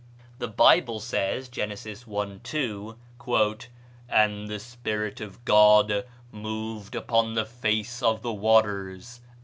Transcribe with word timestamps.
The 0.39 0.47
Bible 0.47 0.99
says 0.99 1.47
(Gen. 1.47 1.71
i., 1.71 2.39
2), 2.43 2.95
"And 4.09 4.49
the 4.49 4.59
Spirit 4.59 5.21
of 5.21 5.45
God 5.45 6.05
moved 6.31 6.95
upon 6.95 7.35
the 7.35 7.45
face 7.45 8.01
of 8.01 8.23
the 8.23 8.33
waters." 8.33 9.21